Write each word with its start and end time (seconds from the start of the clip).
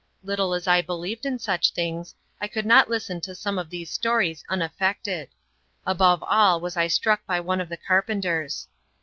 Little 0.23 0.55
as 0.55 0.65
I 0.67 0.81
believed 0.81 1.27
in 1.27 1.37
such 1.37 1.73
things, 1.73 2.15
I 2.41 2.47
could 2.47 2.65
not 2.65 2.89
listen 2.89 3.21
to 3.21 3.35
some 3.35 3.59
of 3.59 3.69
these 3.69 3.91
stories 3.93 4.43
unaffected. 4.49 5.29
Above 5.85 6.23
all 6.23 6.59
was 6.59 6.75
I 6.75 6.87
struck 6.87 7.23
by 7.27 7.39
one 7.39 7.61
of 7.61 7.69
the 7.69 7.77
carpenter's. 7.77 8.67